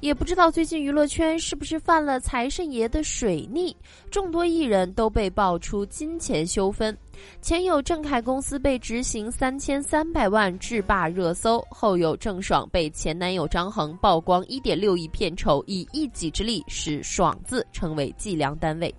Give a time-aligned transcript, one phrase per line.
[0.00, 3.76] 也不知道最近娱乐圈是不是犯了财神爷的水逆，
[4.10, 6.96] 众多艺人都被爆出金钱纠纷。
[7.42, 18.94] 前有郑恺公司被执行三千三百万制霸热搜，后有郑爽被前男友张恒曝光一点六亿片酬，以一己之力使“爽”字成为计量单位。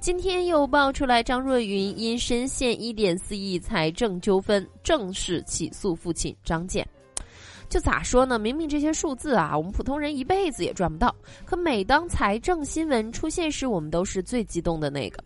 [0.00, 6.84] 今天又爆出来，张若昀因深陷一点四亿财政纠纷，正式起诉父亲张建。
[7.72, 8.38] 就咋说呢？
[8.38, 11.14] 明明这些数字啊，我们普通人一辈子也赚不到。
[11.46, 15.24] 可每当财政新闻出现时，我们都是最激动的那个。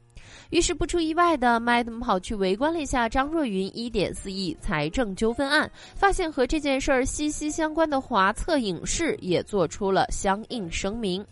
[0.51, 11.27] 于是不出意外的，Madam 跑去围观了一下张若昀一点四亿财政纠纷案，发现和这件事儿息息相关的华策影视也做出了相应声明。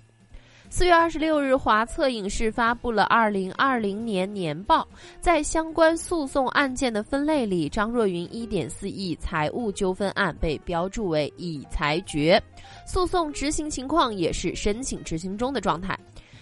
[0.77, 4.85] 四月二十六日，华策影视发布了二零二零年年报，
[5.21, 12.43] 在相关诉讼案件的分类里，张若昀一点四亿财务纠纷案被标注为已裁决，
[12.85, 15.97] 诉讼执行情况也是申请执行中的状态。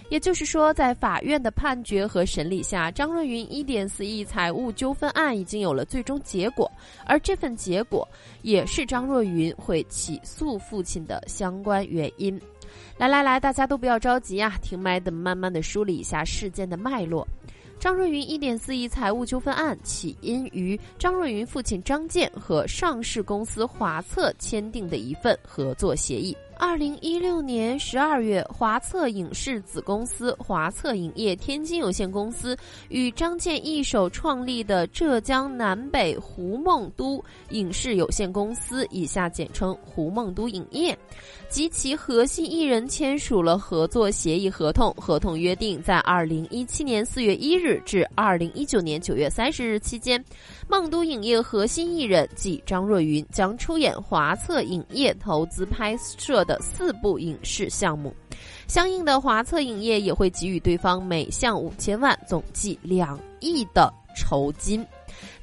[0.09, 6.73] 也就是说，在法院的判决和审理下，张若昀一点四亿财务纠纷案已经有了最终结果，
[7.05, 8.09] 而这份结果
[8.41, 12.41] 也是张若昀会起诉父亲的相关原因。
[12.97, 17.27] 来来来，大家都不要着急啊，听麦的慢慢的梳理一下事件的脉络。
[17.79, 26.37] 张若昀一点四亿财务纠纷案起因于张若昀父亲张建和上市公司华策签订的一份合作协议。
[26.65, 32.57] 二零一六年十二月，华策影视子公司华策影业天津有限公司
[32.89, 40.97] 与张建一手创立的浙江南北胡梦都影视有限公司（以下简称胡梦都影业）
[41.51, 44.95] 及其核心艺人签署了合作协议合同。
[44.95, 50.25] 合同约定，在二零一七年四月一日至二零一九年九月三十日期间，
[50.69, 56.52] 梦都影业核心艺人即张若昀将出演华策影业投资拍摄的。
[56.61, 58.15] 四部影视项目，
[58.67, 64.87] 相应的华策影业也会给予对方每项五千万，总计两亿的酬金。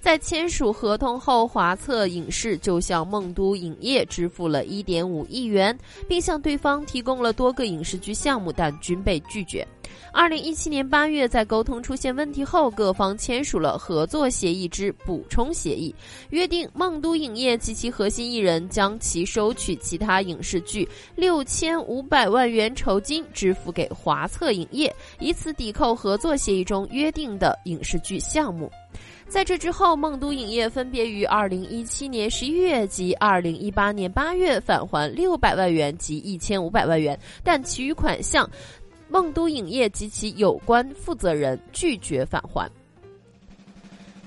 [0.02, 5.78] 在签署合同后，华策影视就向梦都影业支付了一点五亿元，
[6.08, 9.68] 并向对方提供了多个影视剧项目，但均被拒绝。
[10.12, 15.94] 二零一七年八月，在沟通出现问题后，各方签署了合作协议之补充协议，
[16.30, 28.72] 约定梦都影业及其核心艺人将其收取其他影视剧六千五百万元酬金支付给华策影业，以此抵扣合作协议中约定的影视剧项目。
[29.28, 38.50] 在这之后，梦都影业分别于二零一七年十一月及二零一八年八月返还六百万元及一千五百万元，但其余款项。
[39.12, 42.70] 梦都影业及其有关负责人拒绝返还。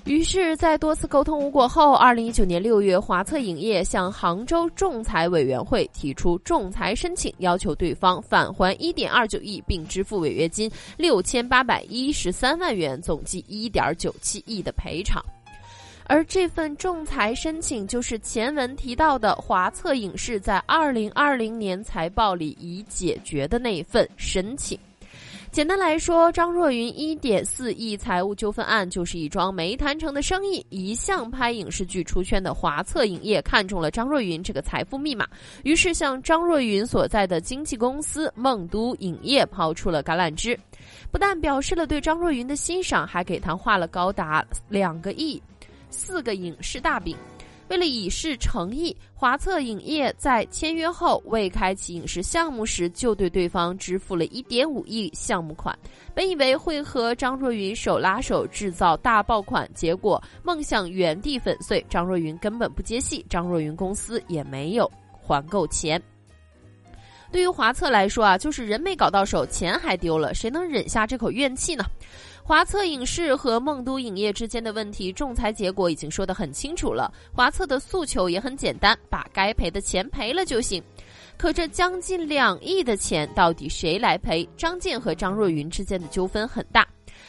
[0.05, 15.25] 于是，在多次沟通无果后，二零一九年六月，华策影业向杭州仲裁委员会提出仲裁申请，要求对方返还一点二九亿，并支付违约金六千八百一十三万元，总计一点九七亿的赔偿。
[16.07, 24.77] 而这份仲裁申请，就是前文提到的华策影视在二零二零年财报里已解决的那一份申请。
[25.53, 30.65] 简单来说，张若昀一点四亿财务纠纷案就是一桩没谈成的生意。
[30.71, 35.29] 一向拍影视剧出圈的华策影业看中了张若昀这个财富密码，
[35.63, 40.59] 于是向张若昀所在的经纪公司梦都影业抛出了橄榄枝，
[41.11, 45.41] 不但表示了对张若昀的欣赏，还给他画了高达两个亿。
[45.91, 47.15] 四个影视大饼，
[47.73, 55.75] 为了以示诚意，华策影业在签约后未开启影视项目时，就对对方支付了一点五亿项目款。
[56.15, 61.83] 本以为会和张若昀手拉手制造大爆款，结果梦想原地粉碎。
[61.89, 64.87] 张若昀根本不接戏，张若昀公司也没有
[65.23, 65.99] 还够钱。
[67.31, 71.87] 对于华策来说啊，就是人没搞到手，钱还丢了，谁能忍下这口怨气呢？
[72.45, 77.13] 华策影视和梦都影业之间的问题，仲裁结果已经说得很清楚了。
[77.33, 80.83] 华策的诉求也很简单，把该赔的钱赔了就行。
[81.39, 84.47] 可这将近两亿的钱，到底谁来赔？
[84.57, 86.87] 张建和张若昀之间的纠纷很大。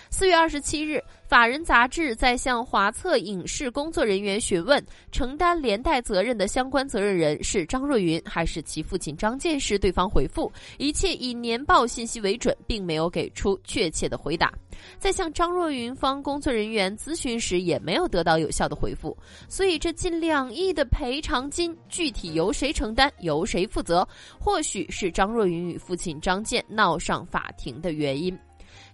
[0.09, 0.97] 四月二十七日，
[1.27, 14.51] 《法人杂志》在向华策影视工作人员询问承担连带责任的相关责任人是张若昀还是其父亲张建时，对方回复一切以年报信息为准，并没有给出确切的回答。
[14.99, 19.15] 在向张若昀方工作人员咨询时，也没有得到有效的回复。
[19.47, 24.07] 所以，这近两亿的赔偿金具体由谁承担、由谁负责，
[24.39, 28.37] 或许是张若昀与父亲张建闹上法庭的原因。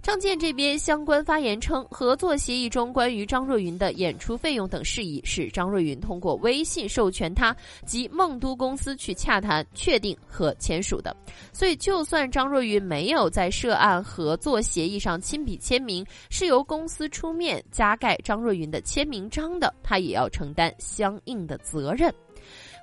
[0.01, 7.56] 张建这边相关发言称，合作协议中关于张若昀的演出费用等事宜是张若昀通过微信授权他
[7.86, 11.16] 及梦都公司去洽谈、确定和签署的。
[11.51, 22.12] 所以，就算张若昀没有在涉案合作协议上亲笔签名，是由公司出面加盖张若昀的签名章的，他也要承担相应的责任。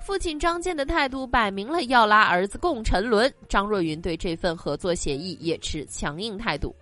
[0.06, 6.76] 父亲张建的态度摆明了要拉儿子共沉沦，张若昀对这份合作协议也持强硬态度。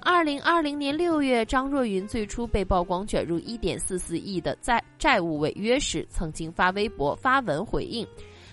[0.00, 8.06] 二零二零年六月，张若昀最初被曝光卷入一点四四亿的债债务违约时，曾经发微博发文回应，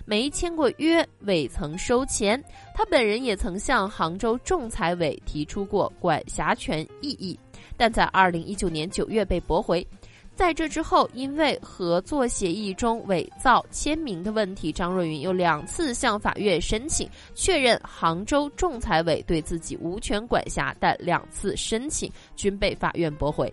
[0.06, 2.44] 没签过约，未曾收钱。
[2.74, 7.39] 他本人也曾向杭州仲裁委提出过管辖权异议，
[7.77, 9.86] 但在二零一九年九月被驳回。
[10.35, 23.51] 在这之后，因为合作协议中伪造签名的问题，张若昀又两次向法院申请确认杭州仲裁委对自己无权管辖，但两次申请均被法院驳回。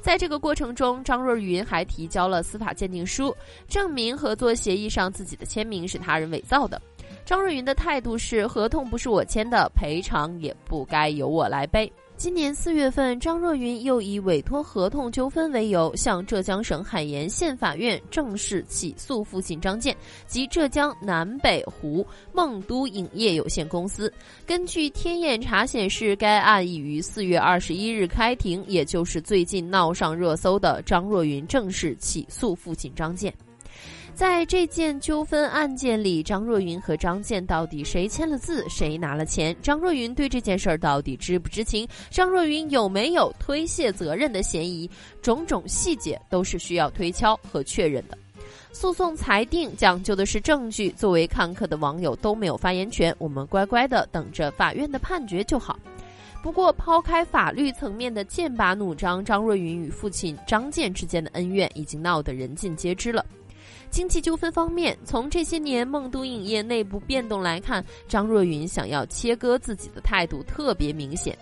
[0.00, 3.34] 在这个过程中，张若昀还提交了司法鉴定书，
[3.68, 6.80] 证明合作协议上自己的签名是他人伪造的。
[7.26, 11.90] 张若昀的态度是：合同不是我签的，赔偿也不该由我来背。
[12.24, 19.94] 今年四月份，张若昀又以委托合同纠纷为由，向浙江省海盐县法院正式起诉父亲张建
[20.26, 24.10] 及浙江南北湖梦都影业有限公司。
[24.46, 33.34] 根据天眼查显示，该案已于四月二十一日开庭，也就是最近闹上热搜的张若昀正式起诉父亲张建。
[34.14, 39.54] 在这件纠纷案件里，张若昀和张建到底谁签了字，谁拿了钱？
[39.60, 41.86] 张若昀对这件事儿到底知不知情？
[42.10, 44.88] 张若昀有没有推卸责任的嫌疑？
[45.20, 48.16] 种种细节都是需要推敲和确认的。
[48.72, 55.76] 诉讼裁定讲究的是证据，作为看客的网友都没有发言权，我们乖乖的等着法院的判决就好。
[56.40, 63.26] 不过，抛开法律层面的剑拔弩张，张若昀与父亲张建之间的恩怨已经闹得人尽皆知了。
[63.94, 71.38] 经济纠纷方面，从这些年梦都影业内部变动来看，张若昀想要切割自己的态度特别明显。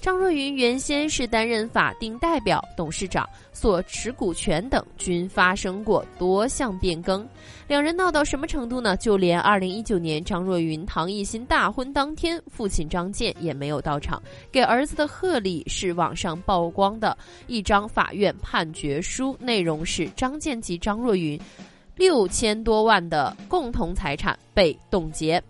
[0.00, 7.24] 张若昀原先是担任法定代表、董事长，所持股权等均发生过多项变更。
[7.68, 8.96] 两人闹到什么程度呢？
[8.96, 14.20] 就连二零一九年张若昀唐艺昕大婚当天，父亲张建也没有到场，
[14.50, 17.16] 给儿子的贺礼是网上曝光的
[17.46, 21.40] 一张法院判决书，内容是张建及张若昀。
[22.02, 25.40] 六千多万的共同财产被冻结。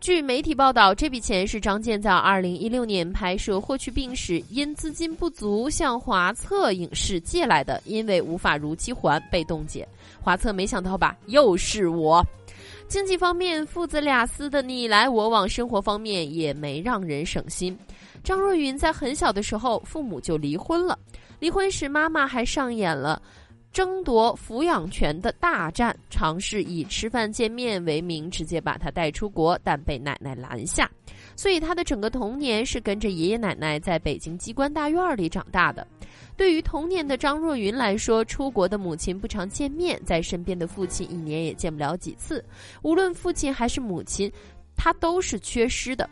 [0.00, 9.88] 据媒体报道，这笔钱是张建在二零一六年拍摄《霍去病》时，因资金不足向华策影视借来的，因为无法如期还被冻结。
[10.20, 12.22] 华策没想到吧，又是我。
[12.86, 17.74] 经济方面，父子俩撕的你来我往；生活方面也没让人省心。
[18.22, 20.98] 张若昀在很小的时候，父母就离婚了。
[21.38, 23.20] 离婚时，妈妈还上演了。
[23.72, 30.90] 争夺抚养权的大战，尝试以吃饭见面为名，直接把他带出国，但被奶奶拦下。
[31.34, 35.86] 所以他的整个童年是跟着爷爷奶奶在北京机关大院里长大的。
[36.36, 42.44] 对于童年的张若昀来说，出国的母亲不常见面，在身边的父亲一年也见不了几次。
[42.82, 44.30] 无论父亲还是母亲，
[44.76, 46.08] 他都是缺失的。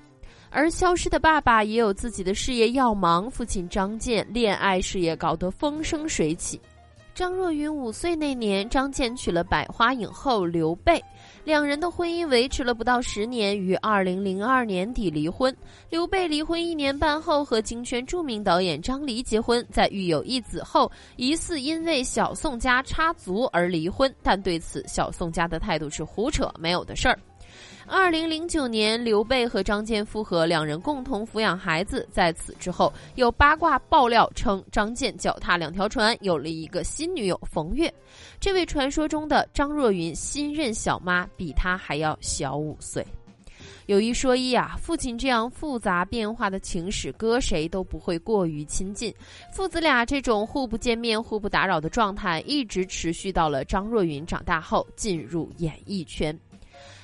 [0.49, 6.59] 而消失的爸爸也有自己的事业要忙，父亲张建恋爱事业搞得风生水起。
[7.21, 10.99] 张若昀五岁那年，张建娶了百花影后刘备，
[11.45, 15.55] 两人的婚姻维持了不到十年，于二零零二年底离婚。
[15.91, 27.19] 刘备离婚一年半后，和京圈著名导演张黎结婚，在育有一子后，疑似因为小宋家插足而离婚，但对此小宋家的态度是胡扯，没有的事儿。
[27.91, 32.09] 二零零九年，刘备和张健复合，两人共同抚养孩子。
[32.13, 37.93] 在此之后，有八卦爆料称，张健脚踏两条船，有了一个新女友冯月。
[38.39, 43.05] 这位传说中的张若昀新任小妈比他还要小五岁。
[43.87, 49.13] 有一说一啊，父亲这样复杂变化的情史，搁谁都不会过于亲近。
[49.53, 56.39] 父子俩这种互不见面、互不打扰的状态，一直持续到了张若昀长大后进入演艺圈。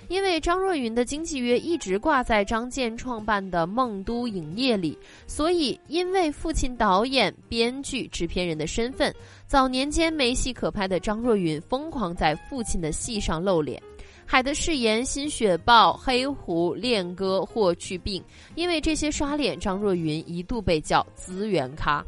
[0.09, 4.97] 因为张若昀的经纪约一直挂在张健创办的梦都影业里，
[5.27, 9.15] 所以因为父亲导演、编剧、制片人的身份，
[9.47, 13.81] 早年间没戏可拍的张若昀疯狂在父亲的戏上露脸，
[14.25, 18.23] 《海的誓言》《新雪豹》《黑狐》《恋歌》《霍去病》，
[18.55, 22.05] 因为这些刷脸，张若昀一度被叫资源咖。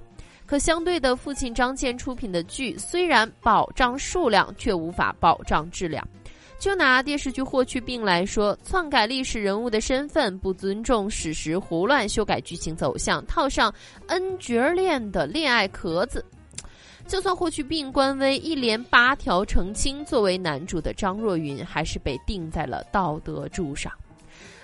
[0.46, 6.02] 可相对的，父亲张健出品的剧虽然保障数量，却无法保障质量。
[6.58, 13.72] 就拿电视剧《霍去病》来说，篡改历史人物的身份，不尊重史实，胡乱修改剧情走向，套上
[14.08, 16.24] 恩角恋的恋爱壳子。
[17.06, 23.90] 就算霍去病官微一连八条澄清，作为男主的张若昀还是被钉在了道德柱上。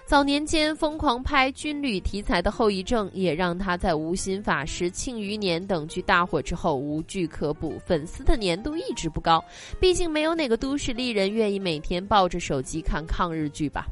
[0.07, 9.43] 早年间疯狂拍军旅题材的后遗症，也让他在《无心法师》《庆余年》等剧大火之后无剧可补，粉丝的粘度一直不高。
[9.81, 13.87] 毕竟没有哪个都市丽人愿意每天抱着手机看抗日剧吧？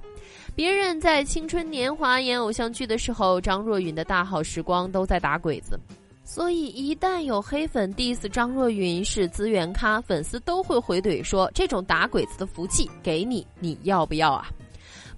[0.54, 5.80] 别人在青春年华演偶像剧的时候，张若昀的大好时光都在打鬼子。
[6.24, 14.46] 所以一旦有黑粉 diss 张若昀是资源咖，粉丝都会回怼说：“这种打鬼子的福气给你，你要不要啊？”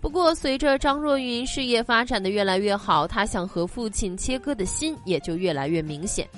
[0.04, 6.28] 不过，随着张若昀事业发展的越来越好，他想和父亲切割的心也就越来越明显。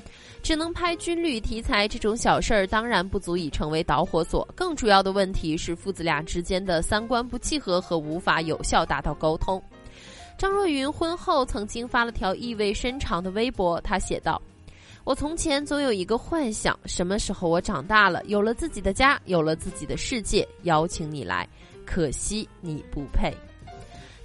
[0.40, 4.46] 只能拍军旅题材这种小事儿，当然不足以成为导火索。
[4.54, 9.60] 更主要的问题是父子俩之间的三观不契合和无法有效达到沟通。
[10.38, 14.40] 张若昀婚后曾经发了条意味深长的微博，他写道
[15.02, 21.48] ：“我从前总有一个幻想，什么时候我长大了，有了自己的家，有了自己的世界，邀请你来，
[21.84, 23.36] 可惜你不配。”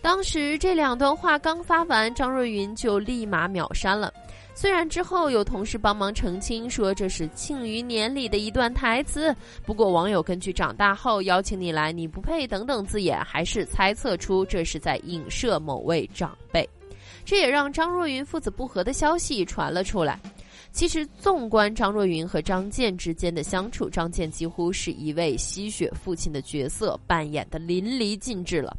[0.02, 4.12] 当时这两段话刚发完，张若昀就立马秒删了。
[4.54, 9.34] 虽然之后有同事帮忙澄清说这是《庆余年》里的一段台词，
[9.66, 16.68] 不过网友根据“长大后邀请你来，你不配”等等字眼，还是猜测出这是在影射某位长辈。
[17.24, 20.20] 这也让张若昀父子不和的消息传了出来。
[20.72, 28.76] 其实，纵观张若昀和张健之间的相处，张健几乎是一位吸血父亲的角色，扮演的淋漓尽致了。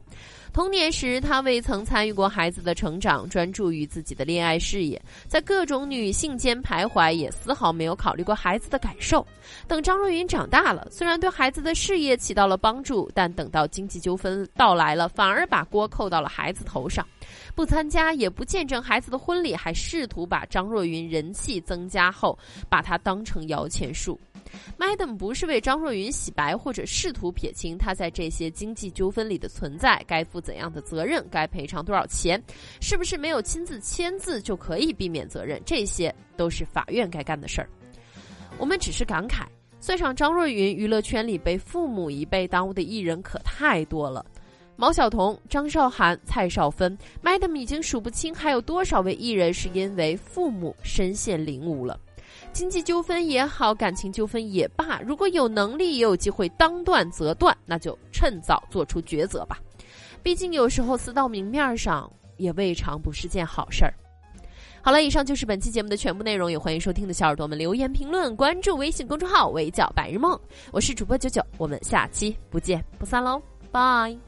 [0.53, 9.27] 童年时，他未曾参与过孩子的成长，专注于自己的恋爱事业，在各种女性间徘徊，也丝毫没有考虑过孩子的感受。
[9.67, 17.07] 等张若昀长大了，虽然对孩子的事业起到了帮助，但等到经济纠纷到来了，反而把锅扣到了孩子头上，
[17.55, 24.19] 不参加也不见证孩子的婚礼，还试图把张若昀人气增加后，把他当成摇钱树。
[24.79, 32.43] Madam 不是为张若昀洗白，或者试图撇清他在这些经济纠纷里的存在，该负怎样的责任，该赔偿多少钱，
[32.81, 37.69] 是不是没有亲自签字就可以避免责任，这些都是法院该干的事儿。
[38.59, 39.47] 我们只是感慨，
[39.81, 44.25] 算上张若昀，娱乐圈里被父母一辈耽误的艺人可太多了。
[44.77, 51.99] 毛晓彤、张韶涵、蔡少芬，Madam 已经数不清还有多少位艺人是因为父母身陷囹圄了。
[52.53, 59.59] 经济纠纷也好，感情纠纷也罢，如果有能力也有机会当断则断，那就趁早做出抉择吧。
[60.23, 63.95] 毕竟有时候撕到明面上也未尝不是件好事儿。
[64.83, 70.39] 好了，以上就是本期节目的全部内容，也欢迎收听的小耳朵们留言评论，关注微信公众号“围剿白日梦”，
[70.73, 73.41] 我是主播九九，我们下期不见不散喽，
[73.73, 74.19] Bye.